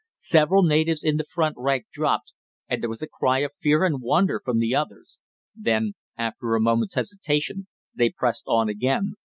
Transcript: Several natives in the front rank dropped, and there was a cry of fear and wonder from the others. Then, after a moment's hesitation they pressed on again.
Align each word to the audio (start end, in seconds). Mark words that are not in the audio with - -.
Several 0.17 0.63
natives 0.63 1.03
in 1.03 1.17
the 1.17 1.23
front 1.23 1.55
rank 1.59 1.85
dropped, 1.93 2.33
and 2.67 2.81
there 2.81 2.89
was 2.89 3.03
a 3.03 3.07
cry 3.07 3.37
of 3.41 3.53
fear 3.61 3.85
and 3.85 4.01
wonder 4.01 4.41
from 4.43 4.57
the 4.57 4.73
others. 4.73 5.19
Then, 5.55 5.93
after 6.17 6.55
a 6.55 6.59
moment's 6.59 6.95
hesitation 6.95 7.67
they 7.93 8.09
pressed 8.09 8.45
on 8.47 8.67
again. 8.67 9.13